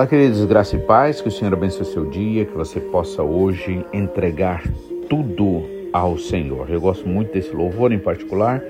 [0.00, 3.84] Olá, queridos, graça e paz, que o Senhor abençoe seu dia, que você possa hoje
[3.92, 4.62] entregar
[5.10, 5.62] tudo
[5.92, 6.70] ao Senhor.
[6.70, 8.62] Eu gosto muito desse louvor em particular,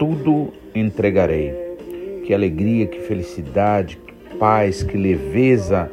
[0.00, 1.54] tudo entregarei.
[2.26, 5.88] Que alegria, que felicidade, que paz, que leveza,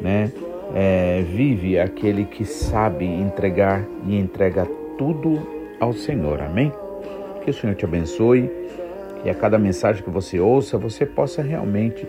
[0.00, 0.30] né?
[0.76, 4.64] É, vive aquele que sabe entregar e entrega
[4.96, 5.44] tudo
[5.80, 6.40] ao Senhor.
[6.40, 6.72] Amém?
[7.42, 8.48] Que o Senhor te abençoe
[9.24, 12.06] e a cada mensagem que você ouça, você possa realmente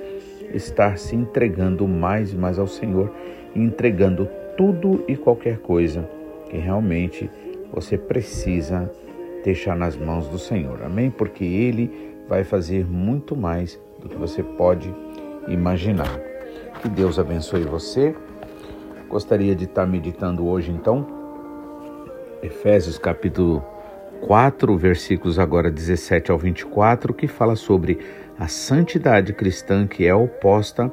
[0.53, 3.11] estar se entregando mais e mais ao Senhor,
[3.55, 6.07] entregando tudo e qualquer coisa
[6.49, 7.29] que realmente
[7.71, 8.91] você precisa
[9.43, 10.83] deixar nas mãos do Senhor.
[10.83, 11.09] Amém?
[11.09, 14.93] Porque Ele vai fazer muito mais do que você pode
[15.47, 16.19] imaginar.
[16.81, 18.15] Que Deus abençoe você.
[19.09, 21.21] Gostaria de estar meditando hoje então
[22.41, 23.63] Efésios capítulo
[24.21, 27.99] 4, versículos agora 17 ao 24, que fala sobre
[28.42, 30.92] a santidade cristã que é oposta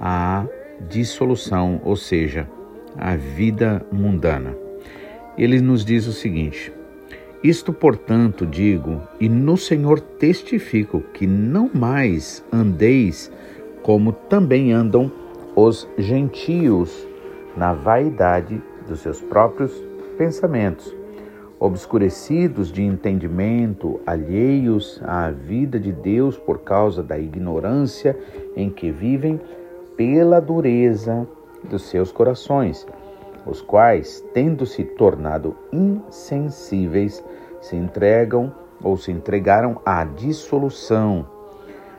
[0.00, 0.46] à
[0.88, 2.48] dissolução, ou seja,
[2.96, 4.56] à vida mundana.
[5.36, 6.72] Ele nos diz o seguinte:
[7.44, 13.30] Isto, portanto, digo, e no Senhor testifico, que não mais andeis
[13.82, 15.12] como também andam
[15.54, 17.06] os gentios,
[17.54, 19.72] na vaidade dos seus próprios
[20.16, 20.99] pensamentos
[21.60, 28.18] obscurecidos de entendimento, alheios à vida de Deus por causa da ignorância
[28.56, 29.38] em que vivem,
[29.94, 31.28] pela dureza
[31.62, 32.86] dos seus corações,
[33.44, 37.22] os quais, tendo se tornado insensíveis,
[37.60, 38.50] se entregam
[38.82, 41.26] ou se entregaram à dissolução,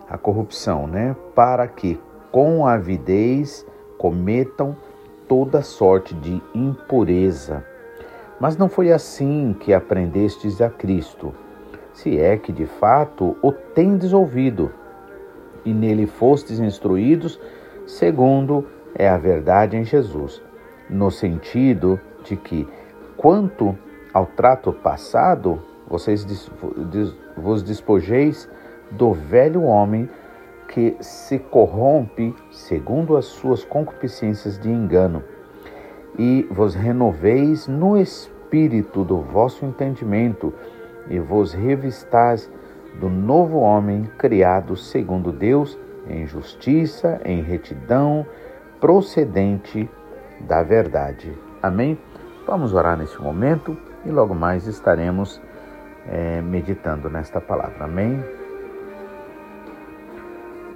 [0.09, 1.15] à corrupção, né?
[1.35, 1.99] Para que
[2.31, 3.63] com avidez
[3.99, 4.75] cometam
[5.27, 7.63] toda sorte de impureza
[8.41, 11.31] mas não foi assim que aprendestes a Cristo,
[11.93, 14.71] se é que de fato o tendes ouvido,
[15.63, 17.39] e nele fostes instruídos,
[17.85, 20.41] segundo é a verdade em Jesus,
[20.89, 22.67] no sentido de que,
[23.15, 23.77] quanto
[24.11, 26.25] ao trato passado, vocês
[27.37, 28.49] vos despojeis
[28.89, 30.09] do velho homem
[30.67, 35.23] que se corrompe segundo as suas concupiscências de engano
[36.21, 40.53] e vos renoveis no espírito do vosso entendimento
[41.09, 42.47] e vos revistais
[42.99, 48.23] do novo homem criado segundo Deus em justiça, em retidão,
[48.79, 49.89] procedente
[50.41, 51.35] da verdade.
[51.59, 51.97] Amém?
[52.45, 55.41] Vamos orar nesse momento e logo mais estaremos
[56.07, 57.85] é, meditando nesta palavra.
[57.85, 58.23] Amém?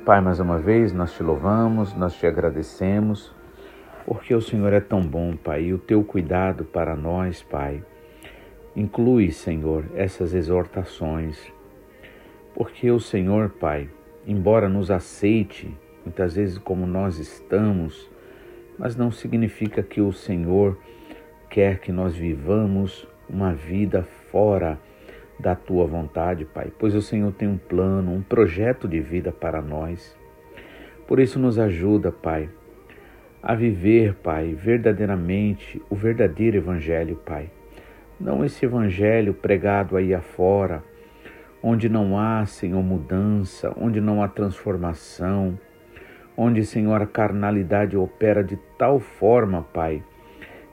[0.03, 3.34] Pai, mais uma vez nós te louvamos, nós te agradecemos
[4.05, 7.83] porque o Senhor é tão bom, Pai, e o teu cuidado para nós, Pai,
[8.75, 11.51] inclui, Senhor, essas exortações.
[12.53, 13.89] Porque o Senhor, Pai,
[14.27, 18.09] embora nos aceite muitas vezes como nós estamos,
[18.77, 20.77] mas não significa que o Senhor
[21.49, 24.79] quer que nós vivamos uma vida fora
[25.39, 29.61] da tua vontade, Pai, pois o Senhor tem um plano, um projeto de vida para
[29.61, 30.15] nós.
[31.07, 32.49] Por isso, nos ajuda, Pai,
[33.45, 37.47] a viver, Pai, verdadeiramente o verdadeiro Evangelho, Pai.
[38.19, 40.83] Não esse Evangelho pregado aí afora,
[41.61, 45.59] onde não há, Senhor, mudança, onde não há transformação,
[46.35, 50.01] onde, Senhor, a carnalidade opera de tal forma, Pai,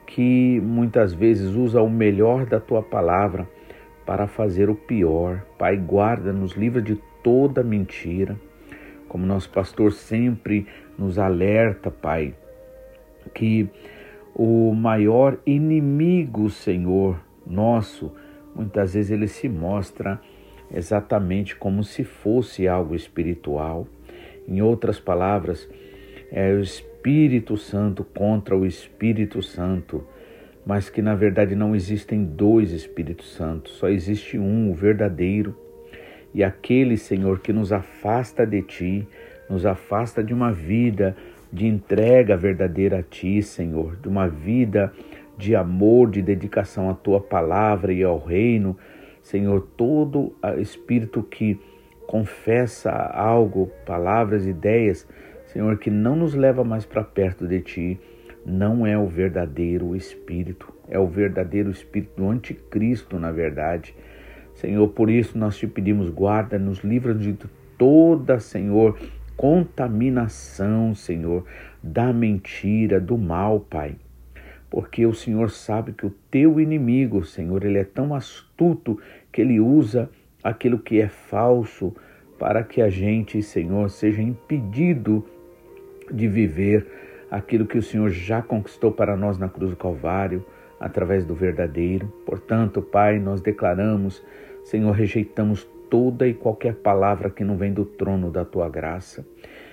[0.06, 3.46] que muitas vezes usa o melhor da tua palavra
[4.06, 5.44] para fazer o pior.
[5.58, 8.34] Pai, guarda-nos, livra de toda mentira.
[9.10, 10.66] Como nosso pastor sempre
[10.96, 12.34] nos alerta, Pai,
[13.30, 13.68] que
[14.34, 18.12] o maior inimigo, Senhor nosso,
[18.54, 20.20] muitas vezes ele se mostra
[20.72, 23.86] exatamente como se fosse algo espiritual.
[24.48, 25.68] Em outras palavras,
[26.30, 30.06] é o Espírito Santo contra o Espírito Santo,
[30.64, 35.56] mas que na verdade não existem dois Espíritos Santos, só existe um, o verdadeiro.
[36.34, 39.06] E aquele, Senhor, que nos afasta de Ti,
[39.50, 41.14] nos afasta de uma vida
[41.52, 44.92] de entrega verdadeira a Ti, Senhor, de uma vida
[45.36, 48.76] de amor, de dedicação à Tua palavra e ao reino.
[49.20, 51.60] Senhor, todo espírito que
[52.06, 55.06] confessa algo, palavras, ideias,
[55.46, 58.00] Senhor, que não nos leva mais para perto de Ti,
[58.44, 63.94] não é o verdadeiro Espírito, é o verdadeiro Espírito do Anticristo, na verdade.
[64.54, 67.36] Senhor, por isso nós te pedimos, guarda-nos, livra-nos de
[67.78, 68.98] toda, Senhor,
[69.42, 71.44] contaminação, Senhor,
[71.82, 73.96] da mentira, do mal, Pai.
[74.70, 79.00] Porque o Senhor sabe que o teu inimigo, Senhor, ele é tão astuto
[79.32, 80.08] que ele usa
[80.44, 81.92] aquilo que é falso
[82.38, 85.26] para que a gente, Senhor, seja impedido
[86.08, 86.86] de viver
[87.28, 90.46] aquilo que o Senhor já conquistou para nós na cruz do Calvário,
[90.78, 92.06] através do verdadeiro.
[92.24, 94.22] Portanto, Pai, nós declaramos,
[94.62, 99.26] Senhor, rejeitamos toda e qualquer palavra que não vem do trono da tua graça.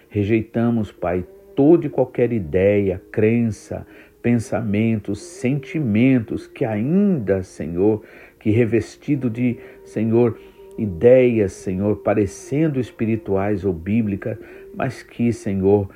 [0.09, 1.25] Rejeitamos, Pai,
[1.55, 3.87] toda e qualquer ideia, crença,
[4.21, 8.03] pensamentos, sentimentos que ainda, Senhor,
[8.37, 10.37] que revestido de, Senhor,
[10.77, 14.37] ideias, Senhor, parecendo espirituais ou bíblicas,
[14.75, 15.89] mas que, Senhor,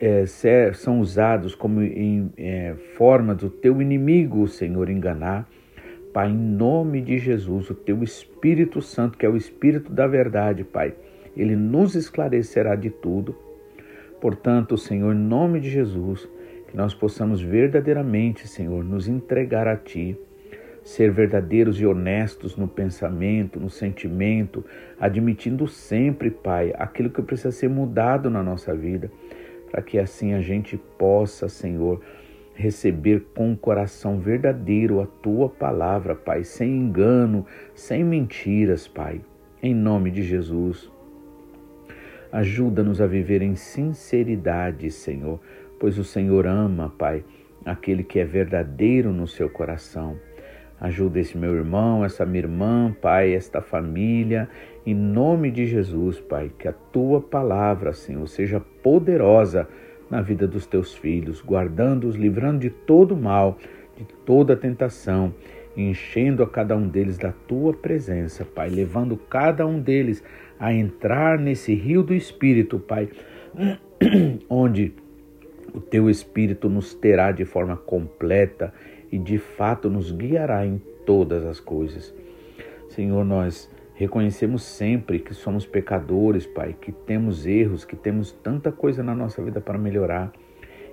[0.00, 0.24] é,
[0.72, 5.46] são usados como em é, forma do teu inimigo, Senhor, enganar.
[6.16, 10.64] Pai, em nome de Jesus, o teu Espírito Santo, que é o Espírito da verdade,
[10.64, 10.94] Pai,
[11.36, 13.36] ele nos esclarecerá de tudo.
[14.18, 16.26] Portanto, Senhor, em nome de Jesus,
[16.68, 20.18] que nós possamos verdadeiramente, Senhor, nos entregar a Ti,
[20.82, 24.64] ser verdadeiros e honestos no pensamento, no sentimento,
[24.98, 29.10] admitindo sempre, Pai, aquilo que precisa ser mudado na nossa vida
[29.70, 32.00] para que assim a gente possa, Senhor,
[32.56, 39.20] receber com o coração verdadeiro a tua palavra, Pai, sem engano, sem mentiras, Pai.
[39.62, 40.90] Em nome de Jesus.
[42.32, 45.38] Ajuda-nos a viver em sinceridade, Senhor,
[45.78, 47.22] pois o Senhor ama, Pai,
[47.64, 50.16] aquele que é verdadeiro no seu coração.
[50.80, 54.48] Ajuda esse meu irmão, essa minha irmã, Pai, esta família,
[54.84, 59.68] em nome de Jesus, Pai, que a tua palavra, Senhor, seja poderosa
[60.10, 63.58] na vida dos teus filhos, guardando-os, livrando de todo mal,
[63.96, 65.34] de toda tentação,
[65.76, 70.22] enchendo a cada um deles da tua presença, Pai, levando cada um deles
[70.58, 73.08] a entrar nesse rio do Espírito, Pai,
[74.48, 74.94] onde
[75.74, 78.72] o teu Espírito nos terá de forma completa
[79.12, 82.14] e de fato nos guiará em todas as coisas.
[82.88, 89.02] Senhor, nós reconhecemos sempre que somos pecadores, Pai, que temos erros, que temos tanta coisa
[89.02, 90.32] na nossa vida para melhorar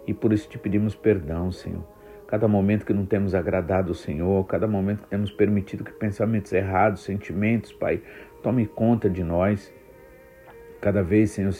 [0.07, 1.83] e por isso te pedimos perdão, Senhor.
[2.27, 6.51] Cada momento que não temos agradado o Senhor, cada momento que temos permitido que pensamentos
[6.51, 8.01] errados, sentimentos, Pai,
[8.41, 9.71] tome conta de nós.
[10.81, 11.53] Cada vez, Senhor,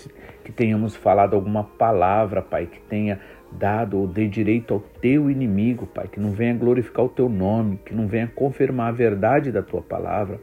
[0.43, 3.19] que tenhamos falado alguma palavra, Pai, que tenha
[3.51, 7.79] dado ou dê direito ao teu inimigo, Pai, que não venha glorificar o teu nome,
[7.85, 10.39] que não venha confirmar a verdade da tua palavra.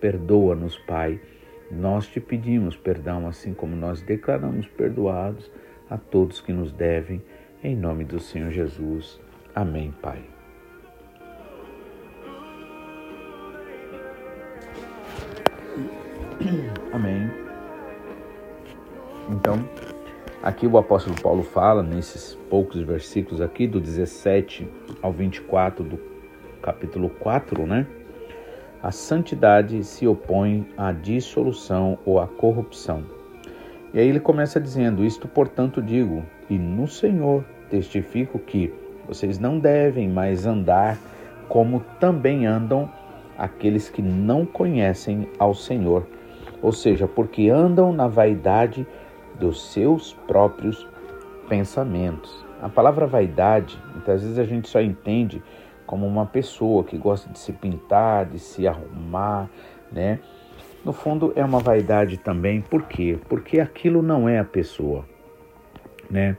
[0.00, 1.20] Perdoa-nos, Pai.
[1.70, 5.50] Nós te pedimos perdão, assim como nós declaramos perdoados
[5.88, 7.22] a todos que nos devem,
[7.62, 9.20] em nome do Senhor Jesus.
[9.54, 10.22] Amém, Pai.
[16.92, 17.30] Amém.
[19.28, 19.64] Então,
[20.42, 24.66] Aqui o apóstolo Paulo fala, nesses poucos versículos aqui, do 17
[25.02, 26.00] ao 24 do
[26.62, 27.86] capítulo 4, né?
[28.82, 33.04] A santidade se opõe à dissolução ou à corrupção.
[33.92, 38.72] E aí ele começa dizendo: Isto, portanto, digo, e no Senhor testifico que
[39.06, 40.98] vocês não devem mais andar
[41.48, 42.88] como também andam
[43.36, 46.06] aqueles que não conhecem ao Senhor,
[46.62, 48.86] ou seja, porque andam na vaidade
[49.38, 50.86] dos seus próprios
[51.48, 52.46] pensamentos.
[52.62, 55.42] A palavra vaidade, muitas vezes a gente só entende
[55.90, 59.50] como uma pessoa que gosta de se pintar, de se arrumar,
[59.90, 60.20] né?
[60.84, 63.18] No fundo é uma vaidade também, por quê?
[63.28, 65.04] Porque aquilo não é a pessoa,
[66.08, 66.36] né?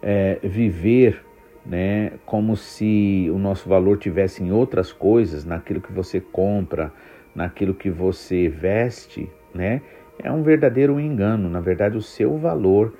[0.00, 1.22] É, viver,
[1.66, 2.12] né?
[2.24, 6.90] Como se o nosso valor tivesse em outras coisas, naquilo que você compra,
[7.34, 9.82] naquilo que você veste, né?
[10.18, 11.50] é um verdadeiro engano.
[11.50, 12.94] Na verdade, o seu valor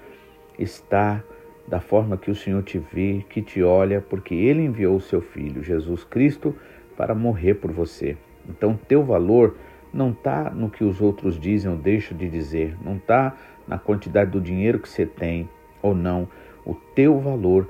[0.59, 1.25] está
[1.67, 5.21] da forma que o Senhor te vê, que te olha, porque Ele enviou o seu
[5.21, 6.55] Filho, Jesus Cristo,
[6.97, 8.17] para morrer por você.
[8.49, 9.57] Então, teu valor
[9.93, 14.31] não está no que os outros dizem ou deixam de dizer, não está na quantidade
[14.31, 15.49] do dinheiro que você tem
[15.83, 16.29] ou não.
[16.65, 17.69] O teu valor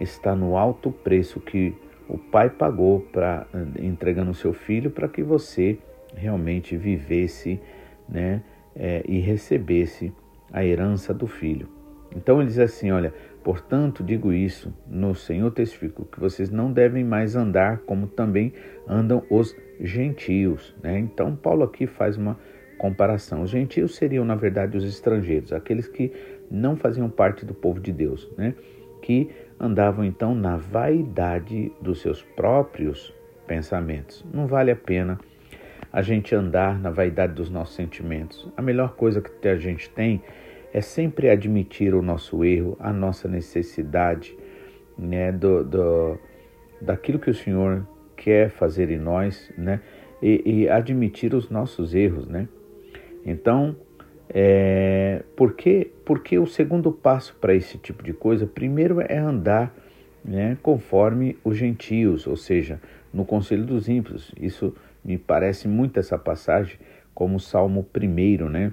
[0.00, 1.74] está no alto preço que
[2.08, 3.46] o Pai pagou para
[3.78, 5.78] entregando o seu filho para que você
[6.14, 7.60] realmente vivesse,
[8.08, 8.42] né,
[8.76, 10.12] é, e recebesse
[10.52, 11.68] a herança do filho.
[12.14, 13.12] Então ele diz assim: Olha,
[13.44, 18.52] portanto digo isso, no Senhor testifico que vocês não devem mais andar como também
[18.88, 20.74] andam os gentios.
[20.82, 20.98] Né?
[20.98, 22.38] Então Paulo aqui faz uma
[22.78, 23.42] comparação.
[23.42, 26.10] Os gentios seriam, na verdade, os estrangeiros, aqueles que
[26.50, 28.54] não faziam parte do povo de Deus, né?
[29.02, 33.14] que andavam então na vaidade dos seus próprios
[33.46, 34.24] pensamentos.
[34.32, 35.18] Não vale a pena
[35.92, 38.48] a gente andar na vaidade dos nossos sentimentos.
[38.56, 40.43] A melhor coisa que a gente tem é
[40.80, 44.36] sempre admitir o nosso erro, a nossa necessidade,
[44.98, 46.18] né, do, do
[46.80, 49.80] daquilo que o Senhor quer fazer em nós, né,
[50.22, 52.48] e, e admitir os nossos erros, né.
[53.24, 53.76] Então,
[54.28, 59.74] é, por que porque o segundo passo para esse tipo de coisa, primeiro é andar
[60.24, 62.80] né, conforme os gentios, ou seja,
[63.12, 64.32] no conselho dos ímpios.
[64.40, 66.78] Isso me parece muito essa passagem
[67.14, 68.72] como o Salmo 1, né?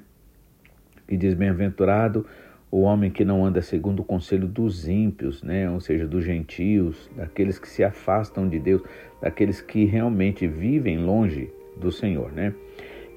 [1.11, 2.25] Que diz: Bem-aventurado
[2.71, 5.69] o homem que não anda segundo o conselho dos ímpios, né?
[5.69, 8.81] Ou seja, dos gentios, daqueles que se afastam de Deus,
[9.21, 12.53] daqueles que realmente vivem longe do Senhor, né?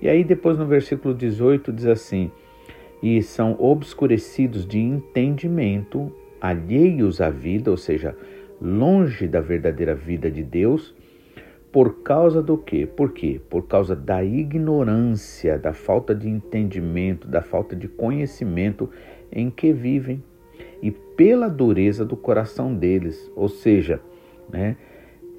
[0.02, 2.32] E aí depois no versículo 18 diz assim:
[3.00, 6.10] E são obscurecidos de entendimento,
[6.40, 8.16] alheios à vida, ou seja,
[8.60, 10.92] longe da verdadeira vida de Deus,
[11.74, 12.86] por causa do quê?
[12.86, 13.40] Por quê?
[13.50, 18.88] Por causa da ignorância, da falta de entendimento, da falta de conhecimento
[19.32, 20.22] em que vivem
[20.80, 24.00] e pela dureza do coração deles, ou seja,
[24.48, 24.76] né,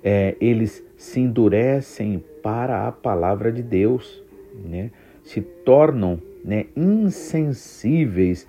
[0.03, 4.21] é, eles se endurecem para a palavra de Deus,
[4.61, 4.91] né,
[5.23, 8.45] se tornam né, insensíveis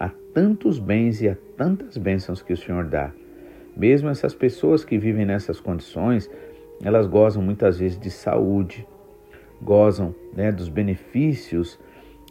[0.00, 3.12] a tantos bens e a tantas bênçãos que o Senhor dá.
[3.76, 6.30] Mesmo essas pessoas que vivem nessas condições,
[6.82, 8.86] elas gozam muitas vezes de saúde,
[9.60, 11.78] gozam né, dos benefícios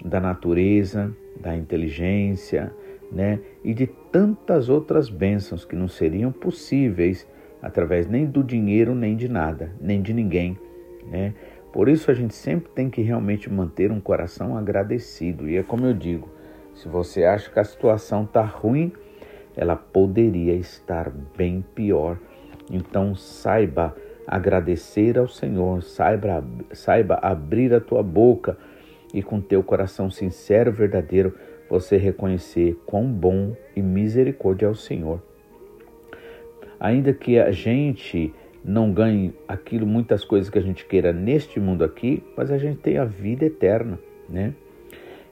[0.03, 2.71] da natureza, da inteligência,
[3.11, 7.27] né, e de tantas outras bênçãos que não seriam possíveis
[7.61, 10.57] através nem do dinheiro, nem de nada, nem de ninguém,
[11.09, 11.33] né?
[11.71, 15.49] Por isso a gente sempre tem que realmente manter um coração agradecido.
[15.49, 16.29] E é como eu digo,
[16.73, 18.93] se você acha que a situação está ruim,
[19.57, 22.17] ela poderia estar bem pior.
[22.71, 23.93] Então saiba
[24.27, 28.57] agradecer ao Senhor, saiba, saiba abrir a tua boca
[29.13, 31.33] e com teu coração sincero e verdadeiro
[31.69, 35.21] você reconhecer quão bom e misericórdia é o Senhor.
[36.79, 41.83] Ainda que a gente não ganhe aquilo, muitas coisas que a gente queira neste mundo
[41.83, 44.53] aqui, mas a gente tem a vida eterna, né?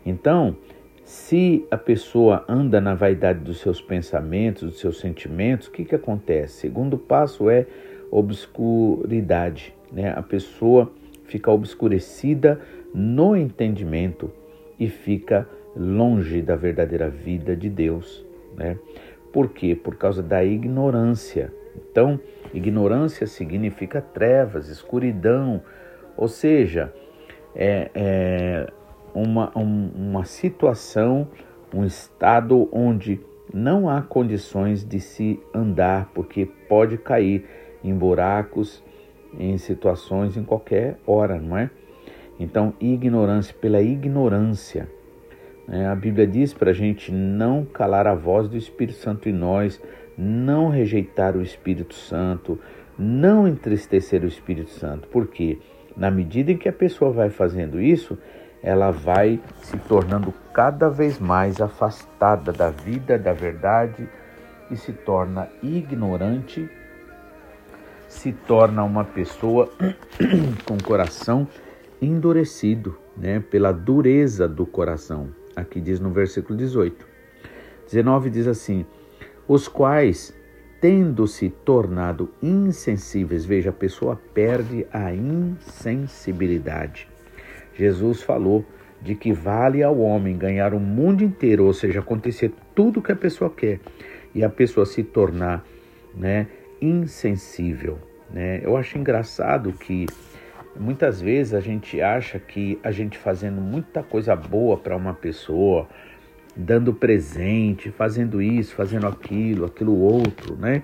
[0.05, 0.55] Então,
[1.03, 5.95] se a pessoa anda na vaidade dos seus pensamentos, dos seus sentimentos, o que, que
[5.95, 6.61] acontece?
[6.61, 7.65] Segundo passo é
[8.13, 9.73] obscuridade.
[9.91, 10.13] Né?
[10.15, 10.91] A pessoa
[11.25, 12.61] fica obscurecida
[12.93, 14.31] no entendimento
[14.79, 18.23] e fica longe da verdadeira vida de Deus.
[18.55, 18.77] Né?
[19.31, 19.75] Por quê?
[19.75, 21.51] Por causa da ignorância.
[21.75, 22.19] Então,
[22.53, 25.63] ignorância significa trevas, escuridão,
[26.15, 26.93] ou seja,
[27.55, 28.67] é, é
[29.15, 31.27] uma, um, uma situação,
[31.73, 33.19] um estado onde
[33.51, 37.45] não há condições de se andar, porque pode cair
[37.83, 38.83] em buracos,
[39.37, 41.69] em situações, em qualquer hora, não é?
[42.39, 44.89] Então, ignorância, pela ignorância.
[45.67, 45.87] Né?
[45.87, 49.81] A Bíblia diz para a gente não calar a voz do Espírito Santo em nós,
[50.17, 52.59] não rejeitar o Espírito Santo,
[52.97, 55.07] não entristecer o Espírito Santo.
[55.09, 55.59] Porque
[55.95, 58.17] na medida em que a pessoa vai fazendo isso,
[58.61, 64.07] ela vai se tornando cada vez mais afastada da vida, da verdade
[64.71, 66.69] e se torna ignorante
[68.13, 69.69] se torna uma pessoa
[70.65, 71.47] com coração
[72.01, 75.29] endurecido, né, pela dureza do coração.
[75.55, 77.05] Aqui diz no versículo 18.
[77.89, 78.85] 19 diz assim:
[79.47, 80.33] os quais,
[80.79, 87.09] tendo-se tornado insensíveis, veja, a pessoa perde a insensibilidade.
[87.73, 88.63] Jesus falou
[89.01, 93.11] de que vale ao homem ganhar o mundo inteiro, ou seja, acontecer tudo o que
[93.11, 93.79] a pessoa quer,
[94.33, 95.65] e a pessoa se tornar,
[96.15, 96.47] né,
[96.83, 97.97] insensível.
[98.29, 98.61] Né?
[98.63, 100.05] Eu acho engraçado que
[100.79, 105.87] muitas vezes a gente acha que a gente fazendo muita coisa boa para uma pessoa,
[106.55, 110.83] dando presente, fazendo isso, fazendo aquilo, aquilo outro, né?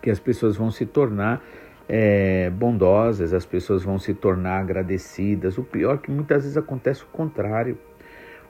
[0.00, 1.42] Que as pessoas vão se tornar
[1.88, 5.58] é, bondosas, as pessoas vão se tornar agradecidas.
[5.58, 7.78] O pior é que muitas vezes acontece o contrário.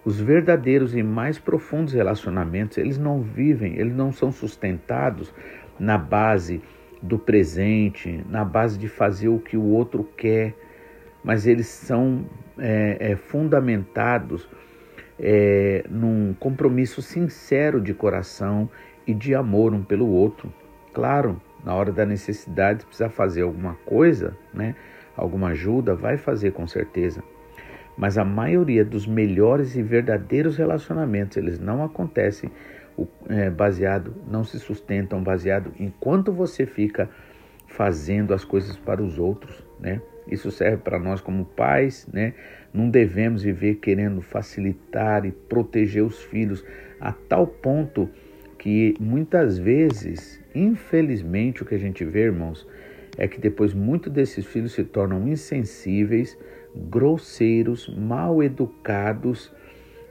[0.05, 5.33] Os verdadeiros e mais profundos relacionamentos, eles não vivem, eles não são sustentados
[5.79, 6.61] na base
[7.01, 10.55] do presente, na base de fazer o que o outro quer,
[11.23, 12.27] mas eles são
[12.59, 14.49] é, é, fundamentados
[15.19, 18.69] é, num compromisso sincero de coração
[19.07, 20.53] e de amor um pelo outro.
[20.93, 24.75] Claro, na hora da necessidade, precisa fazer alguma coisa, né?
[25.17, 27.23] alguma ajuda, vai fazer com certeza.
[27.97, 32.51] Mas a maioria dos melhores e verdadeiros relacionamentos, eles não acontecem
[33.29, 37.09] é, baseado, não se sustentam baseado enquanto você fica
[37.67, 40.01] fazendo as coisas para os outros, né?
[40.29, 42.35] Isso serve para nós como pais, né?
[42.73, 46.65] Não devemos viver querendo facilitar e proteger os filhos
[47.01, 48.09] a tal ponto
[48.59, 52.67] que muitas vezes, infelizmente, o que a gente vê, irmãos,
[53.19, 56.39] é que depois muitos desses filhos se tornam insensíveis,
[56.75, 59.53] grosseiros, mal educados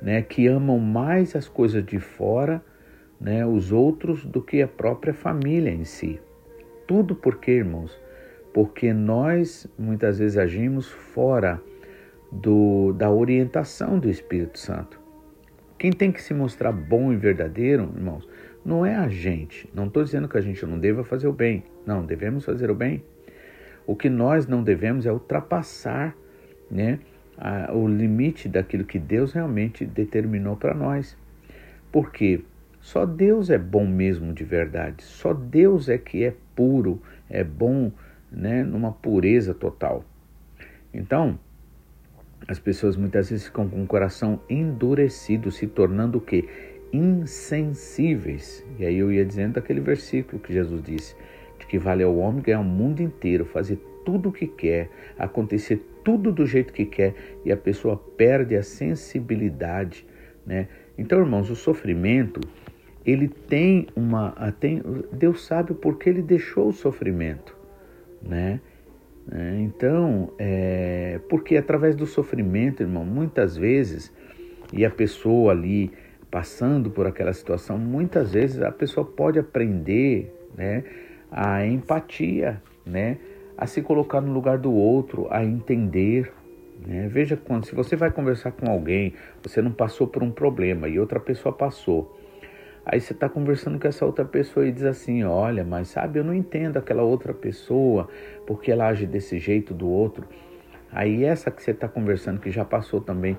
[0.02, 2.64] né, que amam mais as coisas de fora,
[3.20, 6.20] né, os outros, do que a própria família em si.
[6.88, 7.98] Tudo porque, irmãos,
[8.54, 11.62] porque nós muitas vezes agimos fora
[12.32, 15.00] do, da orientação do Espírito Santo.
[15.78, 18.28] Quem tem que se mostrar bom e verdadeiro, irmãos,
[18.64, 19.70] não é a gente.
[19.74, 21.64] Não estou dizendo que a gente não deva fazer o bem.
[21.86, 23.04] Não, devemos fazer o bem.
[23.86, 26.16] O que nós não devemos é ultrapassar
[26.72, 27.00] né,
[27.38, 31.18] a, o limite daquilo que Deus realmente determinou para nós.
[31.92, 32.42] Porque
[32.80, 35.04] só Deus é bom mesmo de verdade.
[35.04, 37.92] Só Deus é que é puro, é bom
[38.32, 40.06] né, numa pureza total.
[40.94, 41.38] Então,
[42.48, 46.48] as pessoas muitas vezes ficam com o coração endurecido, se tornando o quê?
[46.92, 48.66] Insensíveis.
[48.80, 51.16] E aí eu ia dizendo aquele versículo que Jesus disse,
[51.60, 55.86] de que vale ao homem ganhar o mundo inteiro, fazer tudo o que quer, acontecer
[56.04, 57.14] tudo do jeito que quer,
[57.46, 60.06] e a pessoa perde a sensibilidade,
[60.46, 60.68] né?
[60.98, 62.42] Então, irmãos, o sofrimento,
[63.06, 64.82] ele tem uma, tem,
[65.12, 67.58] Deus sabe o porquê ele deixou o sofrimento,
[68.22, 68.60] né?
[69.32, 74.12] É, então, é, porque através do sofrimento, irmão, muitas vezes,
[74.74, 75.92] e a pessoa ali
[76.30, 80.84] passando por aquela situação, muitas vezes a pessoa pode aprender né,
[81.30, 83.18] a empatia, né,
[83.58, 86.32] a se colocar no lugar do outro, a entender.
[86.86, 87.08] Né?
[87.08, 91.00] Veja quando, se você vai conversar com alguém, você não passou por um problema e
[91.00, 92.18] outra pessoa passou.
[92.84, 96.24] Aí você está conversando com essa outra pessoa e diz assim: Olha, mas sabe, eu
[96.24, 98.10] não entendo aquela outra pessoa,
[98.48, 100.28] porque ela age desse jeito do outro.
[100.92, 103.38] Aí essa que você está conversando, que já passou também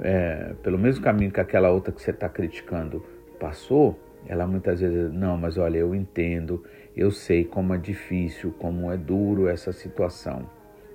[0.00, 3.04] é, pelo mesmo caminho que aquela outra que você está criticando
[3.38, 6.64] passou, ela muitas vezes, não, mas olha, eu entendo,
[6.98, 10.48] eu sei como é difícil, como é duro essa situação,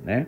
[0.04, 0.28] né?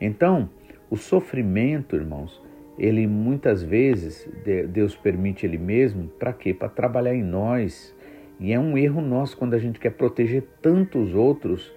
[0.00, 0.50] Então,
[0.90, 2.42] o sofrimento, irmãos,
[2.78, 4.28] ele muitas vezes
[4.68, 6.52] Deus permite ele mesmo para quê?
[6.52, 7.94] Para trabalhar em nós.
[8.38, 11.72] E é um erro nosso quando a gente quer proteger tantos outros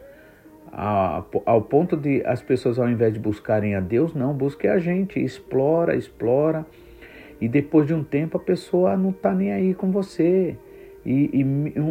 [0.72, 5.20] ao ponto de as pessoas ao invés de buscarem a Deus, não, busque a gente,
[5.20, 6.66] explora, explora.
[7.42, 10.58] E depois de um tempo a pessoa não está nem aí com você.
[11.10, 11.44] E, e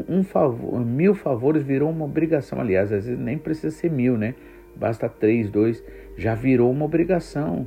[0.09, 2.61] um favor, mil favores virou uma obrigação.
[2.61, 4.37] Aliás, às vezes nem precisa ser mil, né?
[4.77, 5.83] Basta três, dois,
[6.17, 7.67] já virou uma obrigação.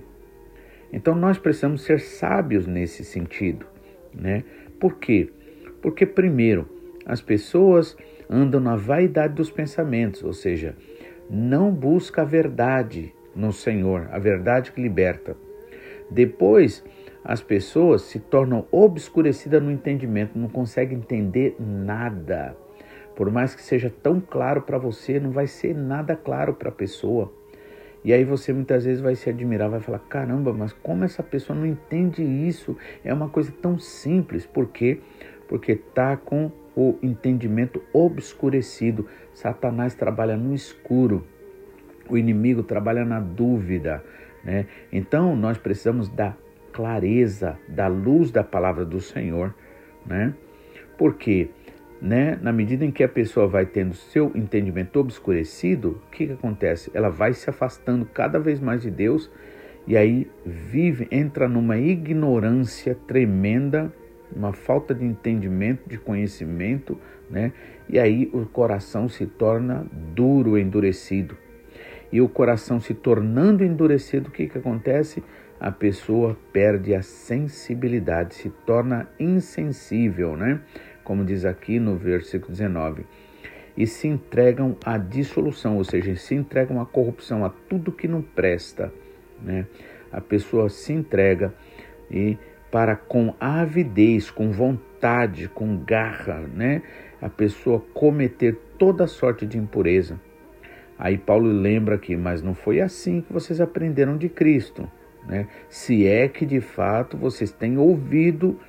[0.93, 3.65] Então nós precisamos ser sábios nesse sentido,
[4.13, 4.45] né?
[4.79, 5.29] Por quê?
[5.81, 6.69] Porque primeiro,
[7.05, 7.97] as pessoas
[8.29, 10.73] andam na vaidade dos pensamentos, ou seja,
[11.29, 15.35] não busca a verdade no Senhor, a verdade que liberta.
[16.09, 16.81] Depois,
[17.23, 22.55] as pessoas se tornam obscurecidas no entendimento, não conseguem entender nada.
[23.15, 26.73] Por mais que seja tão claro para você, não vai ser nada claro para a
[26.73, 27.31] pessoa.
[28.03, 31.57] E aí você muitas vezes vai se admirar, vai falar: caramba, mas como essa pessoa
[31.57, 32.75] não entende isso?
[33.03, 34.45] É uma coisa tão simples.
[34.45, 34.99] Por quê?
[35.47, 39.07] Porque está com o entendimento obscurecido.
[39.33, 41.27] Satanás trabalha no escuro.
[42.09, 44.03] O inimigo trabalha na dúvida.
[44.43, 44.65] Né?
[44.91, 46.35] Então nós precisamos da
[46.71, 49.53] clareza, da luz da palavra do Senhor.
[50.05, 50.33] Né?
[50.97, 51.49] Por quê?
[52.01, 56.33] né, na medida em que a pessoa vai tendo seu entendimento obscurecido, o que, que
[56.33, 56.89] acontece?
[56.95, 59.29] Ela vai se afastando cada vez mais de Deus
[59.85, 63.93] e aí vive, entra numa ignorância tremenda,
[64.35, 66.97] uma falta de entendimento, de conhecimento,
[67.29, 67.51] né?
[67.87, 71.37] E aí o coração se torna duro, endurecido.
[72.11, 75.23] E o coração se tornando endurecido, o que, que acontece?
[75.61, 80.59] A pessoa perde a sensibilidade, se torna insensível, né?
[81.03, 83.05] como diz aqui no versículo 19,
[83.77, 88.23] e se entregam à dissolução, ou seja, se entregam à corrupção, a tudo que não
[88.23, 88.91] presta.
[89.39, 89.67] Né?
[90.11, 91.53] A pessoa se entrega
[92.09, 92.39] e
[92.71, 96.81] para com avidez, com vontade, com garra, né?
[97.21, 100.19] a pessoa cometer toda sorte de impureza.
[100.97, 104.89] Aí Paulo lembra aqui, mas não foi assim que vocês aprenderam de Cristo.
[105.27, 105.47] Né?
[105.69, 108.59] Se é que de fato vocês têm ouvido,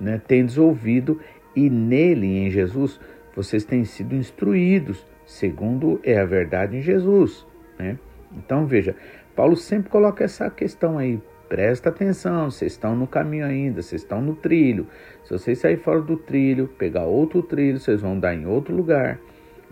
[0.00, 1.20] né, tendes ouvido
[1.54, 3.00] e nele, em Jesus,
[3.34, 7.46] vocês têm sido instruídos, segundo é a verdade em Jesus.
[7.78, 7.98] Né?
[8.36, 8.94] Então veja,
[9.34, 11.20] Paulo sempre coloca essa questão aí.
[11.48, 14.86] Presta atenção, vocês estão no caminho ainda, vocês estão no trilho.
[15.24, 19.18] Se vocês sair fora do trilho, pegar outro trilho, vocês vão dar em outro lugar.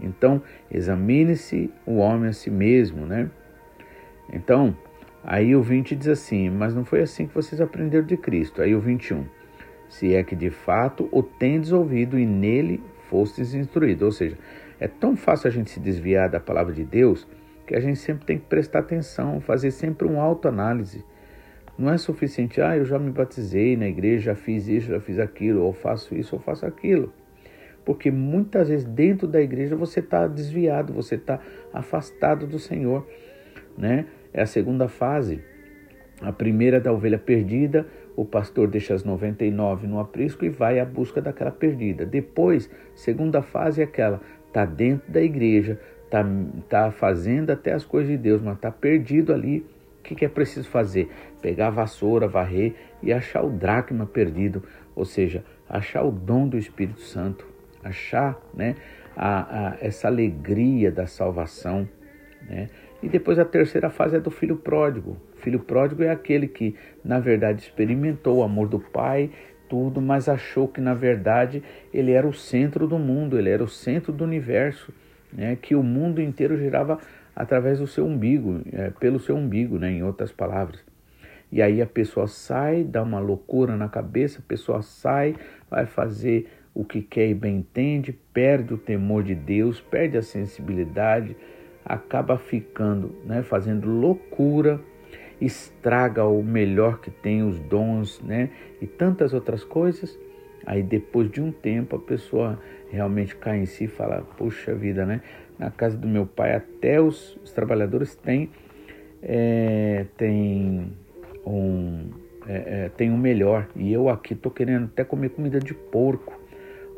[0.01, 3.31] Então, examine-se o homem a si mesmo, né?
[4.33, 4.77] Então,
[5.23, 8.63] aí o 20 diz assim: Mas não foi assim que vocês aprenderam de Cristo.
[8.63, 9.39] Aí o 21
[9.89, 14.05] se é que de fato o tendes ouvido e nele fostes instruído.
[14.05, 14.37] Ou seja,
[14.79, 17.27] é tão fácil a gente se desviar da palavra de Deus
[17.67, 21.05] que a gente sempre tem que prestar atenção, fazer sempre uma autoanálise.
[21.77, 25.19] Não é suficiente, ah, eu já me batizei na igreja, já fiz isso, já fiz
[25.19, 27.13] aquilo, ou faço isso, ou faço aquilo.
[27.85, 31.41] Porque muitas vezes dentro da igreja você está desviado, você está
[31.73, 33.07] afastado do Senhor.
[33.77, 34.07] Né?
[34.33, 35.43] É a segunda fase.
[36.21, 37.87] A primeira da ovelha perdida,
[38.17, 42.05] o pastor deixa as 99 no aprisco e vai à busca daquela perdida.
[42.05, 46.25] Depois, segunda fase é aquela, está dentro da igreja, está
[46.69, 49.65] tá fazendo até as coisas de Deus, mas está perdido ali.
[50.01, 51.09] O que, que é preciso fazer?
[51.41, 54.65] Pegar a vassoura, varrer e achar o dracma perdido,
[54.97, 57.47] ou seja, achar o dom do Espírito Santo,
[57.85, 58.75] achar né,
[59.17, 61.89] a, a, essa alegria da salvação.
[62.49, 62.69] Né?
[63.03, 65.17] E depois a terceira fase é do filho pródigo.
[65.37, 69.31] O filho pródigo é aquele que, na verdade, experimentou o amor do pai,
[69.69, 73.69] tudo, mas achou que, na verdade, ele era o centro do mundo, ele era o
[73.69, 74.93] centro do universo,
[75.33, 75.57] né?
[75.61, 76.99] que o mundo inteiro girava
[77.37, 79.93] através do seu umbigo, é, pelo seu umbigo, né?
[79.93, 80.83] em outras palavras.
[81.53, 85.37] E aí a pessoa sai, dá uma loucura na cabeça, a pessoa sai,
[85.71, 90.23] vai fazer o que quer e bem entende, perde o temor de Deus, perde a
[90.23, 91.37] sensibilidade,
[91.89, 94.79] acaba ficando, né, fazendo loucura,
[95.41, 100.19] estraga o melhor que tem, os dons, né, e tantas outras coisas.
[100.67, 105.07] Aí depois de um tempo a pessoa realmente cai em si e fala: Puxa vida,
[105.07, 105.23] né?
[105.59, 108.51] Na casa do meu pai até os, os trabalhadores têm,
[109.23, 110.93] é, têm
[111.47, 112.11] um,
[112.47, 116.39] é, é, tem um melhor e eu aqui tô querendo até comer comida de porco.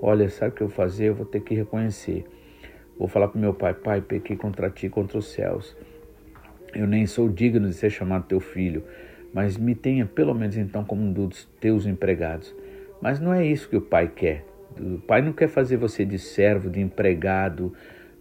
[0.03, 1.11] Olha, sabe o que eu vou fazer?
[1.11, 2.24] Eu vou ter que reconhecer
[3.01, 5.75] Vou falar para meu pai: Pai, pequei contra ti contra os céus.
[6.75, 8.85] Eu nem sou digno de ser chamado teu filho,
[9.33, 12.55] mas me tenha pelo menos então como um dos teus empregados.
[13.01, 14.45] Mas não é isso que o pai quer.
[14.79, 17.73] O pai não quer fazer você de servo, de empregado,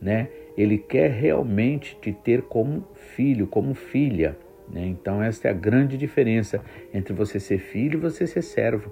[0.02, 0.30] né?
[0.58, 4.38] Ele quer realmente te ter como filho, como filha.
[4.72, 4.86] Né?
[4.88, 6.64] Então, essa é a grande diferença
[6.94, 8.92] entre você ser filho e você ser servo.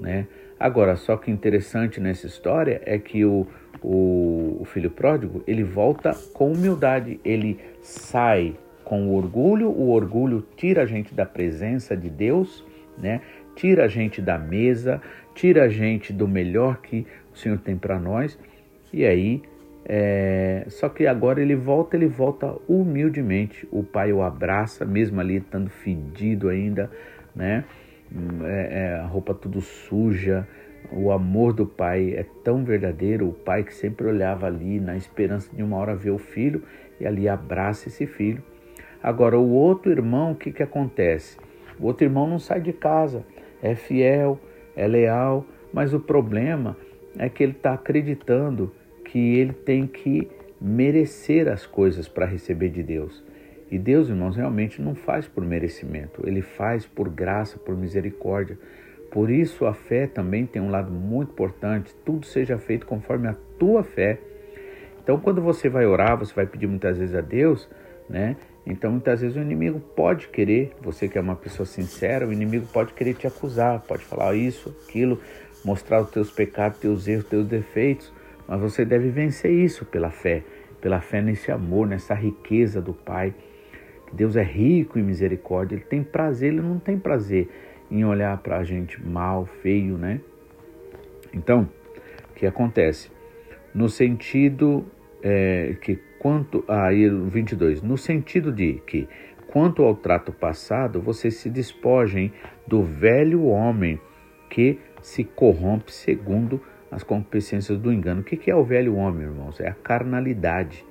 [0.00, 0.26] Né?
[0.58, 3.46] Agora, só que interessante nessa história é que o,
[3.82, 10.44] o, o filho pródigo ele volta com humildade, ele sai com o orgulho, o orgulho
[10.56, 12.64] tira a gente da presença de Deus,
[12.98, 13.20] né?
[13.54, 15.00] tira a gente da mesa,
[15.34, 18.38] tira a gente do melhor que o Senhor tem para nós,
[18.92, 19.42] e aí,
[19.84, 20.64] é...
[20.68, 25.70] só que agora ele volta, ele volta humildemente, o pai o abraça, mesmo ali estando
[25.70, 26.90] fedido ainda,
[27.34, 27.64] né?
[28.44, 30.46] é, é, a roupa tudo suja.
[30.90, 35.54] O amor do pai é tão verdadeiro, o pai que sempre olhava ali na esperança
[35.54, 36.62] de uma hora ver o filho
[37.00, 38.42] e ali abraça esse filho.
[39.02, 41.36] Agora, o outro irmão, o que, que acontece?
[41.78, 43.24] O outro irmão não sai de casa,
[43.62, 44.38] é fiel,
[44.76, 46.76] é leal, mas o problema
[47.18, 48.72] é que ele está acreditando
[49.04, 53.22] que ele tem que merecer as coisas para receber de Deus.
[53.70, 58.58] E Deus, irmãos, realmente não faz por merecimento, ele faz por graça, por misericórdia.
[59.12, 63.36] Por isso a fé também tem um lado muito importante, tudo seja feito conforme a
[63.58, 64.18] tua fé.
[65.02, 67.68] Então, quando você vai orar, você vai pedir muitas vezes a Deus,
[68.08, 68.36] né?
[68.64, 72.66] Então, muitas vezes o inimigo pode querer, você que é uma pessoa sincera, o inimigo
[72.72, 75.20] pode querer te acusar, pode falar isso, aquilo,
[75.62, 78.10] mostrar os teus pecados, teus erros, teus defeitos,
[78.48, 80.42] mas você deve vencer isso pela fé,
[80.80, 83.34] pela fé nesse amor, nessa riqueza do Pai.
[84.10, 87.48] Deus é rico em misericórdia, ele tem prazer, ele não tem prazer
[87.92, 90.20] em olhar para a gente mal, feio, né?
[91.32, 91.68] Então,
[92.30, 93.10] o que acontece?
[93.74, 94.86] No sentido
[95.22, 99.06] é, que quanto aí ah, 22, no sentido de que
[99.46, 102.32] quanto ao trato passado, vocês se despojem
[102.66, 104.00] do velho homem
[104.48, 108.22] que se corrompe segundo as concupiscências do engano.
[108.22, 109.60] O que é o velho homem, irmãos?
[109.60, 110.84] É a carnalidade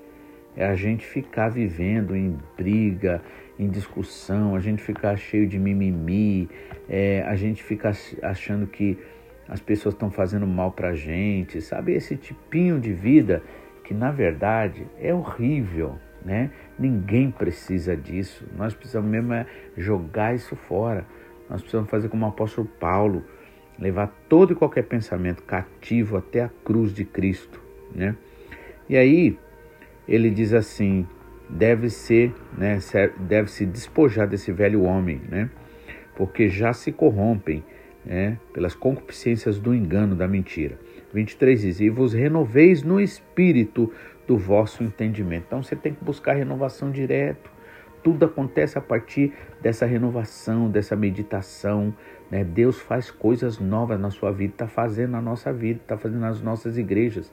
[0.56, 3.22] é a gente ficar vivendo em briga,
[3.62, 6.50] em discussão, a gente ficar cheio de mimimi,
[6.90, 8.98] é, a gente ficar achando que
[9.48, 11.94] as pessoas estão fazendo mal para a gente, sabe?
[11.94, 13.44] Esse tipinho de vida
[13.84, 16.50] que na verdade é horrível, né?
[16.80, 18.48] Ninguém precisa disso.
[18.58, 19.46] Nós precisamos mesmo é
[19.78, 21.06] jogar isso fora.
[21.48, 23.24] Nós precisamos fazer como o apóstolo Paulo,
[23.78, 27.62] levar todo e qualquer pensamento cativo até a cruz de Cristo,
[27.94, 28.16] né?
[28.90, 29.38] E aí,
[30.08, 31.06] ele diz assim:
[31.52, 32.80] deve ser, né,
[33.20, 35.50] deve se despojar desse velho homem, né,
[36.16, 37.64] porque já se corrompem
[38.06, 40.78] né, pelas concupiscências do engano, da mentira.
[41.14, 43.92] 23 diz: E vos renoveis no espírito
[44.28, 45.46] do vosso entendimento.
[45.48, 47.52] Então você tem que buscar renovação direto.
[48.04, 51.94] Tudo acontece a partir dessa renovação, dessa meditação.
[52.32, 52.44] Né?
[52.44, 56.42] Deus faz coisas novas na sua vida, está fazendo na nossa vida, está fazendo nas
[56.42, 57.32] nossas igrejas.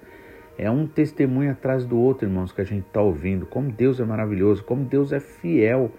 [0.59, 3.47] É um testemunho atrás do outro, irmãos, que a gente está ouvindo.
[3.47, 5.93] Como Deus é maravilhoso, como Deus é fiel.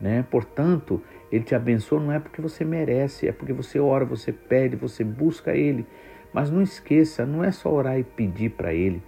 [0.00, 0.24] Né?
[0.30, 4.76] Portanto, Ele te abençoa não é porque você merece, é porque você ora, você pede,
[4.76, 5.86] você busca Ele.
[6.32, 9.02] Mas não esqueça, não é só orar e pedir para Ele.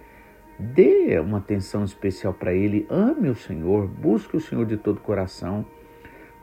[0.59, 2.85] Dê uma atenção especial para Ele.
[2.87, 5.65] Ame o Senhor, busque o Senhor de todo o coração.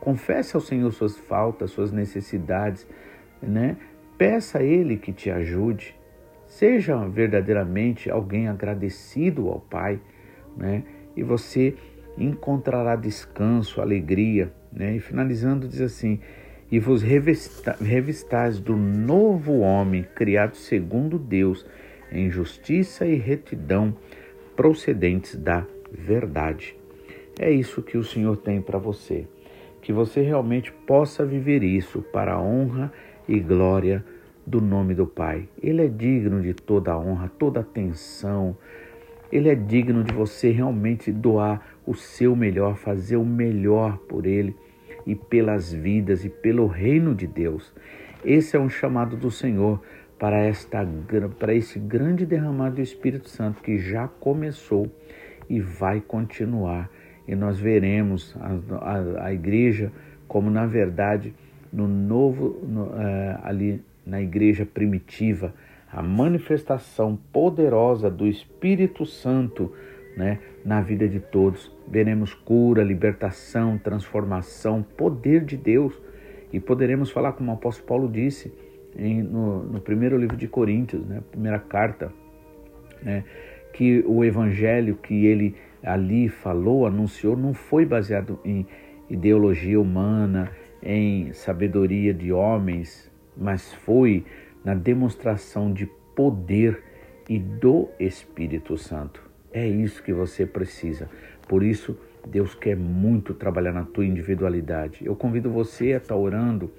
[0.01, 2.85] Confesse ao Senhor suas faltas, suas necessidades,
[3.41, 3.77] né?
[4.17, 5.95] Peça a Ele que te ajude.
[6.53, 9.99] Seja verdadeiramente alguém agradecido ao Pai,
[10.55, 10.83] né?
[11.17, 11.73] E você
[12.15, 14.95] encontrará descanso, alegria, né?
[14.95, 16.19] E finalizando diz assim:
[16.71, 21.65] "E vos revistais do novo homem, criado segundo Deus,
[22.11, 23.97] em justiça e retidão,
[24.55, 26.77] procedentes da verdade."
[27.39, 29.25] É isso que o Senhor tem para você.
[29.81, 32.93] Que você realmente possa viver isso para a honra
[33.27, 34.05] e glória
[34.45, 35.47] do nome do Pai.
[35.61, 38.57] Ele é digno de toda a honra, toda a atenção.
[39.31, 44.55] Ele é digno de você realmente doar o seu melhor, fazer o melhor por ele
[45.05, 47.73] e pelas vidas e pelo reino de Deus.
[48.23, 49.81] Esse é um chamado do Senhor
[50.19, 50.87] para esta
[51.37, 54.89] para esse grande derramado do Espírito Santo que já começou
[55.49, 56.89] e vai continuar.
[57.27, 59.91] E nós veremos a, a, a igreja
[60.27, 61.33] como na verdade
[61.71, 65.53] no novo no, uh, ali na igreja primitiva
[65.91, 69.71] a manifestação poderosa do Espírito Santo
[70.17, 71.71] né, na vida de todos.
[71.87, 75.93] Veremos cura, libertação, transformação, poder de Deus.
[76.51, 78.51] E poderemos falar, como o apóstolo Paulo disse
[78.95, 82.11] em, no, no, primeiro livro de Coríntios, né, primeira carta,
[83.01, 83.23] né,
[83.73, 88.65] que o evangelho que ele ali falou, anunciou, não foi baseado em
[89.09, 94.25] ideologia humana, em sabedoria de homens, mas foi
[94.63, 96.81] na demonstração de poder
[97.29, 99.21] e do Espírito Santo.
[99.51, 101.09] É isso que você precisa.
[101.47, 105.05] Por isso, Deus quer muito trabalhar na tua individualidade.
[105.05, 106.71] Eu convido você a estar orando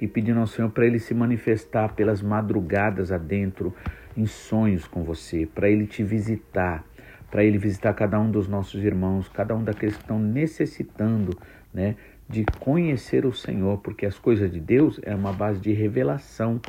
[0.00, 3.74] e pedindo ao Senhor para Ele se manifestar pelas madrugadas adentro,
[4.16, 6.84] em sonhos com você, para Ele te visitar,
[7.30, 11.36] para Ele visitar cada um dos nossos irmãos, cada um daqueles que estão necessitando
[11.72, 11.96] né,
[12.30, 16.60] de conhecer o Senhor, porque as coisas de Deus é uma base de revelação,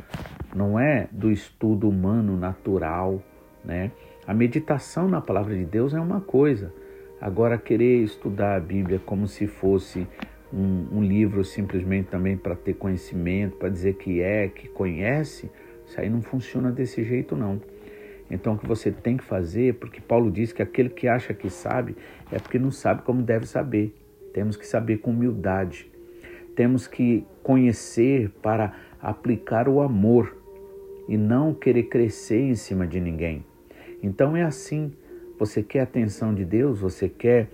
[0.52, 3.22] não é do estudo humano natural,
[3.64, 3.92] né?
[4.26, 6.74] A meditação na palavra de Deus é uma coisa.
[7.20, 10.04] Agora querer estudar a Bíblia como se fosse
[10.52, 15.48] um, um livro simplesmente também para ter conhecimento, para dizer que é, que conhece,
[15.86, 17.60] isso aí não funciona desse jeito não.
[18.28, 21.48] Então o que você tem que fazer, porque Paulo diz que aquele que acha que
[21.48, 21.94] sabe
[22.32, 23.94] é porque não sabe como deve saber.
[24.32, 25.90] Temos que saber com humildade.
[26.54, 30.36] Temos que conhecer para aplicar o amor
[31.08, 33.44] e não querer crescer em cima de ninguém.
[34.02, 34.92] Então é assim.
[35.38, 37.48] Você quer a atenção de Deus, você quer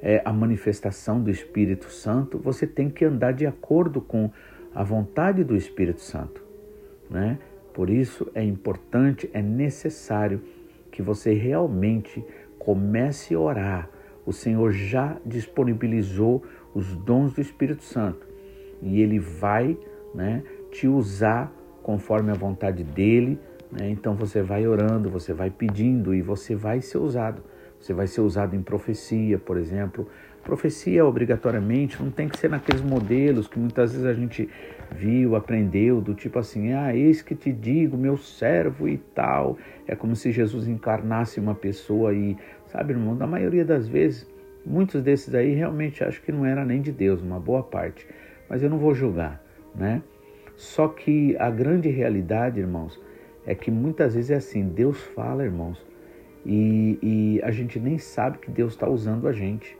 [0.00, 4.30] é, a manifestação do Espírito Santo, você tem que andar de acordo com
[4.74, 6.42] a vontade do Espírito Santo.
[7.10, 7.38] Né?
[7.72, 10.42] Por isso é importante, é necessário
[10.90, 12.24] que você realmente
[12.58, 13.90] comece a orar
[14.26, 16.42] o Senhor já disponibilizou
[16.74, 18.26] os dons do Espírito Santo
[18.82, 19.76] e ele vai
[20.14, 23.38] né, te usar conforme a vontade dele.
[23.70, 23.90] Né?
[23.90, 27.42] Então você vai orando, você vai pedindo e você vai ser usado.
[27.80, 30.08] Você vai ser usado em profecia, por exemplo.
[30.42, 34.48] Profecia, obrigatoriamente, não tem que ser naqueles modelos que muitas vezes a gente
[34.90, 39.58] viu, aprendeu, do tipo assim: ah, eis que te digo, meu servo e tal.
[39.86, 42.36] É como se Jesus encarnasse uma pessoa e
[42.74, 44.28] Sabe, irmão, na maioria das vezes,
[44.66, 48.04] muitos desses aí realmente acho que não era nem de Deus, uma boa parte.
[48.50, 49.40] Mas eu não vou julgar,
[49.72, 50.02] né?
[50.56, 53.00] Só que a grande realidade, irmãos,
[53.46, 55.86] é que muitas vezes é assim: Deus fala, irmãos,
[56.44, 59.78] e, e a gente nem sabe que Deus está usando a gente.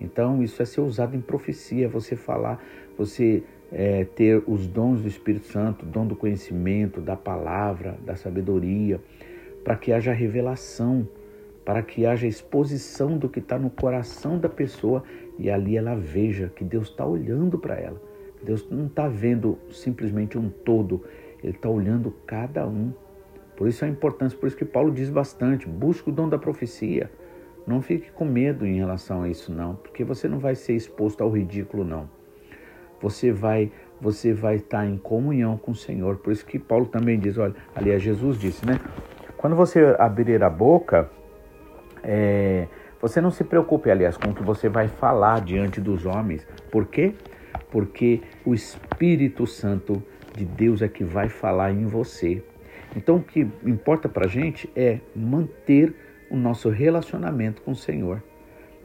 [0.00, 2.60] Então, isso é ser usado em profecia, você falar,
[2.98, 9.00] você é, ter os dons do Espírito Santo, dom do conhecimento, da palavra, da sabedoria,
[9.62, 11.06] para que haja revelação
[11.64, 15.02] para que haja exposição do que está no coração da pessoa
[15.38, 18.00] e ali ela veja que Deus está olhando para ela.
[18.42, 21.04] Deus não está vendo simplesmente um todo,
[21.42, 22.92] Ele está olhando cada um.
[23.56, 27.10] Por isso a importância, por isso que Paulo diz bastante: busque o dom da profecia.
[27.64, 31.22] Não fique com medo em relação a isso, não, porque você não vai ser exposto
[31.22, 32.10] ao ridículo, não.
[33.00, 33.70] Você vai,
[34.00, 36.16] você vai estar em comunhão com o Senhor.
[36.16, 38.80] Por isso que Paulo também diz, olha, aliás, Jesus disse, né?
[39.36, 41.08] Quando você abrir a boca,
[42.02, 42.66] é,
[43.00, 46.46] você não se preocupe, aliás, com o que você vai falar diante dos homens.
[46.70, 47.14] Por quê?
[47.70, 50.02] Porque o Espírito Santo
[50.36, 52.42] de Deus é que vai falar em você.
[52.94, 55.94] Então, o que importa para a gente é manter
[56.30, 58.22] o nosso relacionamento com o Senhor.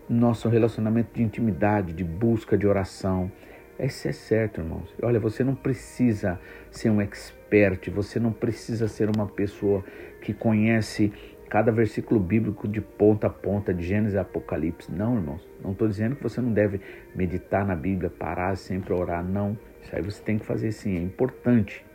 [0.10, 3.32] Nosso relacionamento de intimidade, de busca de oração,
[3.80, 4.92] Isso é certo, irmãos.
[5.04, 6.40] Olha, você não precisa
[6.72, 9.84] ser um expert, você não precisa ser uma pessoa
[10.22, 11.14] que conhece
[11.50, 14.92] cada versículo bíblico de ponta a ponta, de Gênesis a Apocalipse.
[14.92, 15.48] Não, irmãos.
[15.64, 16.82] Não estou dizendo que você não deve
[17.16, 19.24] meditar na Bíblia, parar sempre orar.
[19.24, 19.58] Não.
[19.82, 21.86] Isso aí você tem que fazer sim, é importante.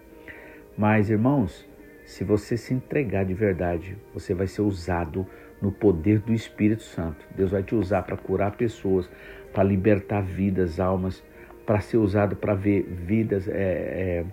[0.76, 1.68] Mas, irmãos,
[2.04, 5.26] se você se entregar de verdade, você vai ser usado
[5.60, 7.24] no poder do Espírito Santo.
[7.36, 9.08] Deus vai te usar para curar pessoas,
[9.52, 11.22] para libertar vidas, almas,
[11.64, 13.46] para ser usado para ver vidas.
[13.48, 14.24] É, é,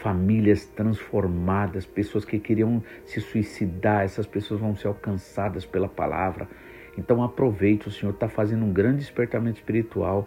[0.00, 6.48] famílias transformadas, pessoas que queriam se suicidar, essas pessoas vão ser alcançadas pela palavra.
[6.96, 10.26] Então aproveite, o Senhor está fazendo um grande despertamento espiritual.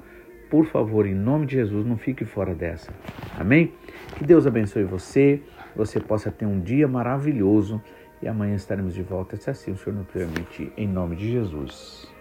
[0.49, 2.93] Por favor, em nome de Jesus, não fique fora dessa.
[3.37, 3.73] Amém?
[4.15, 5.41] Que Deus abençoe você,
[5.75, 7.81] você possa ter um dia maravilhoso
[8.21, 12.12] e amanhã estaremos de volta, se assim o Senhor nos permite, em nome de Jesus.